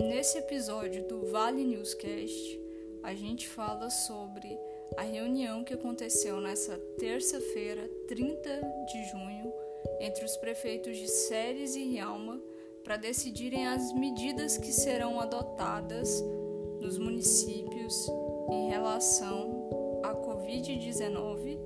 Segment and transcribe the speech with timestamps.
[0.00, 2.58] Nesse episódio do Vale Newscast,
[3.02, 4.58] a gente fala sobre
[4.96, 8.48] a reunião que aconteceu nessa terça-feira, 30
[8.86, 9.52] de junho,
[10.00, 12.40] entre os prefeitos de Séries e Rialma
[12.82, 16.24] para decidirem as medidas que serão adotadas
[16.80, 18.08] nos municípios
[18.50, 21.58] em relação à Covid-19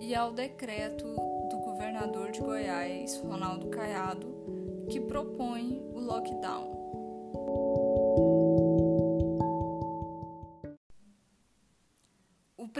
[0.00, 1.04] e ao decreto
[1.50, 4.34] do governador de Goiás, Ronaldo Caiado,
[4.88, 6.75] que propõe o lockdown.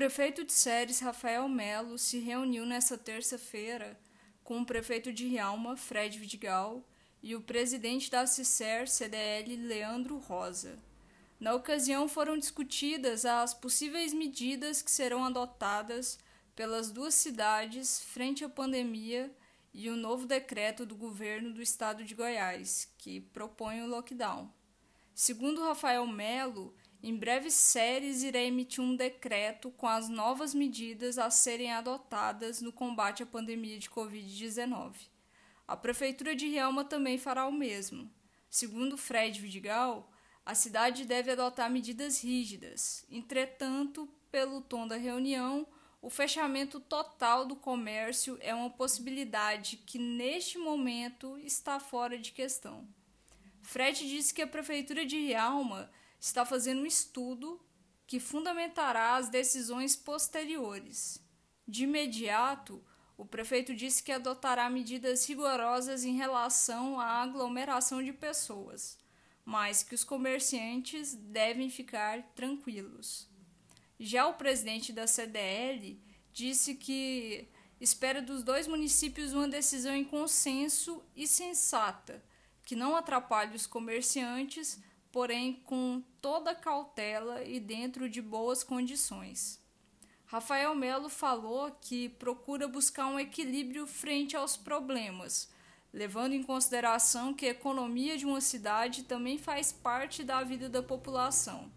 [0.06, 3.98] Prefeito de Séries, Rafael Melo, se reuniu nesta terça-feira
[4.45, 6.80] com o prefeito de Rialma, Fred Vidigal,
[7.20, 10.78] e o presidente da CICER, CDL, Leandro Rosa.
[11.41, 16.20] Na ocasião foram discutidas as possíveis medidas que serão adotadas
[16.55, 19.34] pelas duas cidades frente à pandemia
[19.75, 24.48] e o novo decreto do governo do estado de Goiás, que propõe o lockdown.
[25.19, 31.31] Segundo Rafael Melo, em breves séries irá emitir um decreto com as novas medidas a
[31.31, 34.92] serem adotadas no combate à pandemia de Covid-19.
[35.67, 38.12] A Prefeitura de Rielma também fará o mesmo.
[38.50, 40.12] Segundo Fred Vidigal,
[40.45, 43.06] a cidade deve adotar medidas rígidas.
[43.11, 45.67] Entretanto, pelo tom da reunião,
[46.03, 52.86] o fechamento total do comércio é uma possibilidade que, neste momento, está fora de questão.
[53.67, 57.61] Fred disse que a Prefeitura de Rialma está fazendo um estudo
[58.06, 61.20] que fundamentará as decisões posteriores.
[61.67, 62.81] De imediato,
[63.19, 68.97] o prefeito disse que adotará medidas rigorosas em relação à aglomeração de pessoas,
[69.45, 73.28] mas que os comerciantes devem ficar tranquilos.
[73.98, 76.01] Já o presidente da CDL
[76.33, 77.48] disse que
[77.80, 82.23] espera dos dois municípios uma decisão em consenso e sensata,
[82.66, 84.82] que não atrapalhe os comerciantes,
[85.12, 89.64] porém com toda cautela e dentro de boas condições.
[90.27, 95.48] Rafael Melo falou que procura buscar um equilíbrio frente aos problemas,
[95.92, 100.83] levando em consideração que a economia de uma cidade também faz parte da vida da
[100.83, 101.70] população.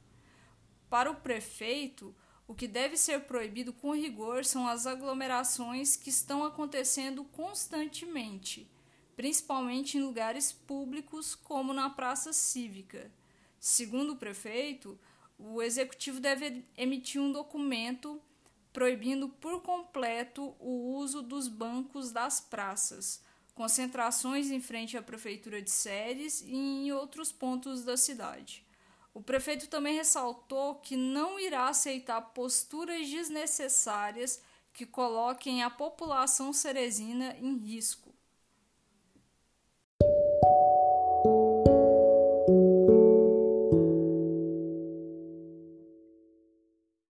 [0.89, 2.15] Para o prefeito,
[2.47, 8.67] o que deve ser proibido com rigor são as aglomerações que estão acontecendo constantemente,
[9.19, 13.11] principalmente em lugares públicos como na praça cívica.
[13.59, 14.97] Segundo o prefeito,
[15.37, 18.21] o executivo deve emitir um documento
[18.71, 23.21] proibindo por completo o uso dos bancos das praças,
[23.53, 28.65] concentrações em frente à prefeitura de Séries e em outros pontos da cidade.
[29.13, 34.41] O prefeito também ressaltou que não irá aceitar posturas desnecessárias
[34.71, 38.17] que coloquem a população ceresina em risco.